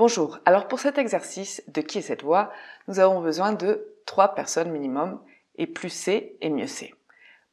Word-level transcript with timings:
Bonjour, 0.00 0.38
alors 0.46 0.66
pour 0.66 0.80
cet 0.80 0.96
exercice 0.96 1.62
de 1.68 1.82
qui 1.82 1.98
est 1.98 2.00
cette 2.00 2.22
voix, 2.22 2.50
nous 2.88 3.00
avons 3.00 3.20
besoin 3.20 3.52
de 3.52 3.98
trois 4.06 4.34
personnes 4.34 4.70
minimum, 4.70 5.20
et 5.56 5.66
plus 5.66 5.90
c'est 5.90 6.38
et 6.40 6.48
mieux 6.48 6.66
c'est. 6.66 6.94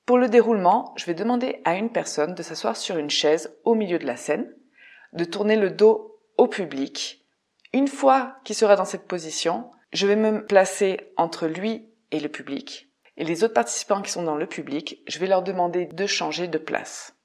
Pour 0.06 0.18
le 0.18 0.30
déroulement, 0.30 0.94
je 0.96 1.08
vais 1.08 1.14
demander 1.14 1.60
à 1.66 1.76
une 1.76 1.90
personne 1.90 2.36
de 2.36 2.42
s'asseoir 2.42 2.78
sur 2.78 2.96
une 2.96 3.10
chaise 3.10 3.54
au 3.66 3.76
milieu 3.76 4.00
de 4.00 4.06
la 4.06 4.16
scène, 4.16 4.50
de 5.12 5.26
tourner 5.26 5.58
le 5.58 5.72
dos 5.72 6.22
au 6.38 6.48
public. 6.48 7.28
Une 7.74 7.90
fois 7.90 8.38
qu'il 8.46 8.56
sera 8.56 8.78
dans 8.78 8.86
cette 8.86 9.10
position, 9.10 9.70
je 9.92 10.08
vais 10.08 10.16
me 10.16 10.46
placer 10.46 11.12
entre 11.18 11.48
lui 11.48 11.90
et 12.12 12.22
le 12.22 12.30
public. 12.30 12.88
Et 13.18 13.26
les 13.26 13.44
autres 13.44 13.56
participants 13.56 14.02
qui 14.02 14.12
sont 14.12 14.24
dans 14.24 14.38
le 14.38 14.48
public, 14.48 15.04
je 15.06 15.20
vais 15.20 15.28
leur 15.28 15.44
demander 15.44 15.86
de 15.86 16.06
changer 16.06 16.48
de 16.48 16.58
place. 16.58 17.17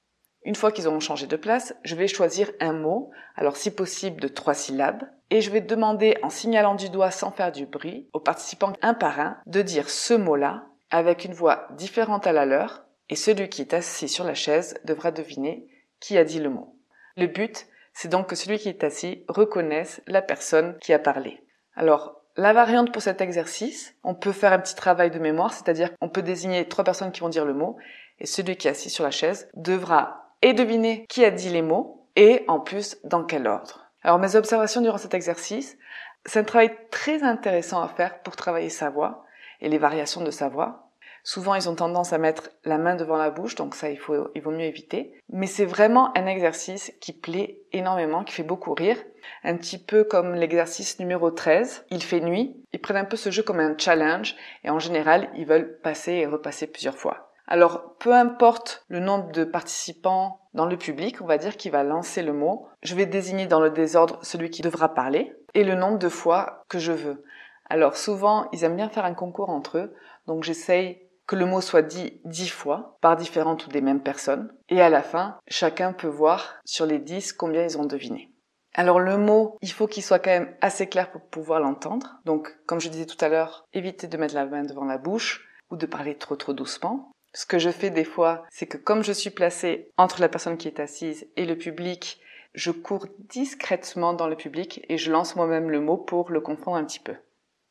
Une 0.44 0.56
fois 0.56 0.72
qu'ils 0.72 0.88
auront 0.88 1.00
changé 1.00 1.26
de 1.26 1.36
place, 1.36 1.74
je 1.84 1.94
vais 1.94 2.08
choisir 2.08 2.50
un 2.60 2.72
mot, 2.72 3.10
alors 3.36 3.56
si 3.56 3.70
possible 3.70 4.20
de 4.20 4.28
trois 4.28 4.54
syllabes, 4.54 5.04
et 5.30 5.40
je 5.40 5.50
vais 5.50 5.60
demander 5.60 6.18
en 6.22 6.30
signalant 6.30 6.74
du 6.74 6.90
doigt 6.90 7.10
sans 7.10 7.30
faire 7.30 7.52
du 7.52 7.64
bruit 7.64 8.08
aux 8.12 8.20
participants 8.20 8.72
un 8.82 8.94
par 8.94 9.20
un 9.20 9.38
de 9.46 9.62
dire 9.62 9.88
ce 9.88 10.14
mot-là 10.14 10.66
avec 10.90 11.24
une 11.24 11.32
voix 11.32 11.68
différente 11.72 12.26
à 12.26 12.32
la 12.32 12.44
leur, 12.44 12.84
et 13.08 13.16
celui 13.16 13.48
qui 13.48 13.62
est 13.62 13.74
assis 13.74 14.08
sur 14.08 14.24
la 14.24 14.34
chaise 14.34 14.74
devra 14.84 15.10
deviner 15.10 15.68
qui 16.00 16.18
a 16.18 16.24
dit 16.24 16.40
le 16.40 16.50
mot. 16.50 16.76
Le 17.16 17.26
but, 17.26 17.66
c'est 17.94 18.08
donc 18.08 18.28
que 18.28 18.36
celui 18.36 18.58
qui 18.58 18.68
est 18.68 18.84
assis 18.84 19.24
reconnaisse 19.28 20.02
la 20.06 20.22
personne 20.22 20.76
qui 20.80 20.92
a 20.92 20.98
parlé. 20.98 21.42
Alors, 21.76 22.22
la 22.36 22.52
variante 22.52 22.92
pour 22.92 23.02
cet 23.02 23.20
exercice, 23.20 23.94
on 24.02 24.14
peut 24.14 24.32
faire 24.32 24.52
un 24.52 24.58
petit 24.58 24.74
travail 24.74 25.10
de 25.10 25.18
mémoire, 25.18 25.52
c'est-à-dire 25.52 25.90
qu'on 25.98 26.08
peut 26.08 26.22
désigner 26.22 26.66
trois 26.66 26.84
personnes 26.84 27.12
qui 27.12 27.20
vont 27.20 27.28
dire 27.28 27.44
le 27.44 27.54
mot, 27.54 27.76
et 28.18 28.26
celui 28.26 28.56
qui 28.56 28.68
est 28.68 28.70
assis 28.70 28.90
sur 28.90 29.04
la 29.04 29.10
chaise 29.10 29.50
devra 29.54 30.21
et 30.42 30.52
deviner 30.52 31.06
qui 31.08 31.24
a 31.24 31.30
dit 31.30 31.48
les 31.48 31.62
mots 31.62 32.06
et 32.16 32.44
en 32.48 32.60
plus 32.60 32.98
dans 33.04 33.24
quel 33.24 33.46
ordre. 33.46 33.86
Alors 34.02 34.18
mes 34.18 34.36
observations 34.36 34.80
durant 34.80 34.98
cet 34.98 35.14
exercice, 35.14 35.78
c'est 36.26 36.40
un 36.40 36.44
travail 36.44 36.76
très 36.90 37.22
intéressant 37.22 37.82
à 37.82 37.88
faire 37.88 38.20
pour 38.22 38.36
travailler 38.36 38.68
sa 38.68 38.90
voix 38.90 39.24
et 39.60 39.68
les 39.68 39.78
variations 39.78 40.22
de 40.22 40.30
sa 40.30 40.48
voix. 40.48 40.88
Souvent, 41.24 41.54
ils 41.54 41.68
ont 41.68 41.76
tendance 41.76 42.12
à 42.12 42.18
mettre 42.18 42.50
la 42.64 42.78
main 42.78 42.96
devant 42.96 43.16
la 43.16 43.30
bouche, 43.30 43.54
donc 43.54 43.76
ça, 43.76 43.90
il, 43.90 43.98
faut, 43.98 44.28
il 44.34 44.42
vaut 44.42 44.50
mieux 44.50 44.64
éviter. 44.64 45.14
Mais 45.28 45.46
c'est 45.46 45.64
vraiment 45.64 46.16
un 46.16 46.26
exercice 46.26 46.92
qui 47.00 47.12
plaît 47.12 47.60
énormément, 47.70 48.24
qui 48.24 48.34
fait 48.34 48.42
beaucoup 48.42 48.74
rire. 48.74 48.96
Un 49.44 49.56
petit 49.56 49.78
peu 49.78 50.02
comme 50.02 50.34
l'exercice 50.34 50.98
numéro 50.98 51.30
13. 51.30 51.86
Il 51.90 52.02
fait 52.02 52.20
nuit. 52.20 52.56
Ils 52.72 52.80
prennent 52.80 52.96
un 52.96 53.04
peu 53.04 53.16
ce 53.16 53.30
jeu 53.30 53.44
comme 53.44 53.60
un 53.60 53.78
challenge 53.78 54.34
et 54.64 54.70
en 54.70 54.80
général, 54.80 55.30
ils 55.36 55.46
veulent 55.46 55.78
passer 55.80 56.12
et 56.12 56.26
repasser 56.26 56.66
plusieurs 56.66 56.98
fois. 56.98 57.31
Alors, 57.52 57.96
peu 57.98 58.14
importe 58.14 58.82
le 58.88 58.98
nombre 58.98 59.30
de 59.30 59.44
participants 59.44 60.40
dans 60.54 60.64
le 60.64 60.78
public, 60.78 61.20
on 61.20 61.26
va 61.26 61.36
dire 61.36 61.58
qui 61.58 61.68
va 61.68 61.82
lancer 61.82 62.22
le 62.22 62.32
mot, 62.32 62.66
je 62.82 62.94
vais 62.94 63.04
désigner 63.04 63.46
dans 63.46 63.60
le 63.60 63.68
désordre 63.68 64.18
celui 64.22 64.48
qui 64.48 64.62
devra 64.62 64.94
parler 64.94 65.36
et 65.52 65.62
le 65.62 65.74
nombre 65.74 65.98
de 65.98 66.08
fois 66.08 66.64
que 66.70 66.78
je 66.78 66.92
veux. 66.92 67.22
Alors 67.68 67.94
souvent, 67.94 68.48
ils 68.52 68.64
aiment 68.64 68.76
bien 68.76 68.88
faire 68.88 69.04
un 69.04 69.12
concours 69.12 69.50
entre 69.50 69.76
eux, 69.76 69.94
donc 70.26 70.44
j'essaye 70.44 71.02
que 71.26 71.36
le 71.36 71.44
mot 71.44 71.60
soit 71.60 71.82
dit 71.82 72.22
dix 72.24 72.48
fois 72.48 72.96
par 73.02 73.16
différentes 73.16 73.66
ou 73.66 73.68
des 73.68 73.82
mêmes 73.82 74.02
personnes. 74.02 74.50
Et 74.70 74.80
à 74.80 74.88
la 74.88 75.02
fin, 75.02 75.36
chacun 75.46 75.92
peut 75.92 76.08
voir 76.08 76.54
sur 76.64 76.86
les 76.86 77.00
dix 77.00 77.34
combien 77.34 77.64
ils 77.64 77.76
ont 77.76 77.84
deviné. 77.84 78.32
Alors 78.72 78.98
le 78.98 79.18
mot, 79.18 79.58
il 79.60 79.72
faut 79.72 79.88
qu'il 79.88 80.02
soit 80.02 80.20
quand 80.20 80.30
même 80.30 80.56
assez 80.62 80.88
clair 80.88 81.10
pour 81.10 81.20
pouvoir 81.28 81.60
l'entendre. 81.60 82.18
Donc, 82.24 82.56
comme 82.64 82.80
je 82.80 82.88
disais 82.88 83.04
tout 83.04 83.22
à 83.22 83.28
l'heure, 83.28 83.66
évitez 83.74 84.06
de 84.06 84.16
mettre 84.16 84.36
la 84.36 84.46
main 84.46 84.62
devant 84.62 84.86
la 84.86 84.96
bouche 84.96 85.46
ou 85.70 85.76
de 85.76 85.84
parler 85.84 86.16
trop 86.16 86.36
trop 86.36 86.54
doucement. 86.54 87.11
Ce 87.34 87.46
que 87.46 87.58
je 87.58 87.70
fais 87.70 87.88
des 87.88 88.04
fois, 88.04 88.44
c'est 88.50 88.66
que 88.66 88.76
comme 88.76 89.02
je 89.02 89.12
suis 89.12 89.30
placée 89.30 89.90
entre 89.96 90.20
la 90.20 90.28
personne 90.28 90.58
qui 90.58 90.68
est 90.68 90.80
assise 90.80 91.26
et 91.36 91.46
le 91.46 91.56
public, 91.56 92.20
je 92.54 92.70
cours 92.70 93.06
discrètement 93.30 94.12
dans 94.12 94.28
le 94.28 94.36
public 94.36 94.84
et 94.90 94.98
je 94.98 95.10
lance 95.10 95.34
moi-même 95.34 95.70
le 95.70 95.80
mot 95.80 95.96
pour 95.96 96.30
le 96.30 96.42
confondre 96.42 96.76
un 96.76 96.84
petit 96.84 97.00
peu. 97.00 97.14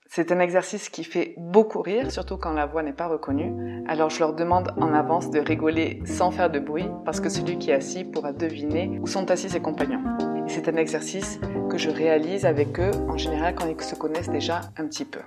C'est 0.07 0.31
un 0.31 0.39
exercice 0.39 0.89
qui 0.89 1.03
fait 1.03 1.35
beaucoup 1.37 1.81
rire, 1.81 2.11
surtout 2.11 2.37
quand 2.37 2.53
la 2.53 2.65
voix 2.65 2.81
n'est 2.81 2.91
pas 2.91 3.07
reconnue. 3.07 3.85
Alors 3.87 4.09
je 4.09 4.19
leur 4.19 4.33
demande 4.33 4.73
en 4.77 4.93
avance 4.93 5.29
de 5.29 5.39
rigoler 5.39 6.01
sans 6.05 6.31
faire 6.31 6.49
de 6.49 6.59
bruit, 6.59 6.89
parce 7.05 7.21
que 7.21 7.29
celui 7.29 7.59
qui 7.59 7.69
est 7.69 7.75
assis 7.75 8.03
pourra 8.03 8.33
deviner 8.33 8.99
où 8.99 9.07
sont 9.07 9.29
assis 9.29 9.49
ses 9.49 9.61
compagnons. 9.61 10.03
C'est 10.47 10.67
un 10.67 10.75
exercice 10.75 11.39
que 11.69 11.77
je 11.77 11.91
réalise 11.91 12.45
avec 12.45 12.79
eux 12.79 12.91
en 13.07 13.17
général 13.17 13.55
quand 13.55 13.67
ils 13.67 13.79
se 13.79 13.95
connaissent 13.95 14.29
déjà 14.29 14.61
un 14.75 14.87
petit 14.87 15.05
peu. 15.05 15.21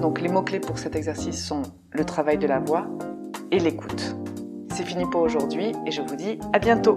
Donc 0.00 0.20
les 0.20 0.28
mots-clés 0.28 0.60
pour 0.60 0.78
cet 0.78 0.94
exercice 0.94 1.44
sont 1.44 1.62
le 1.90 2.04
travail 2.06 2.38
de 2.38 2.46
la 2.46 2.60
voix, 2.60 2.86
et 3.50 3.58
l'écoute. 3.58 4.16
C'est 4.72 4.84
fini 4.84 5.04
pour 5.10 5.22
aujourd'hui 5.22 5.72
et 5.86 5.90
je 5.90 6.02
vous 6.02 6.16
dis 6.16 6.38
à 6.52 6.58
bientôt. 6.58 6.96